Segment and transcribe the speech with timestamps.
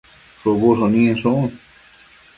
[0.39, 1.41] shubu shëninshun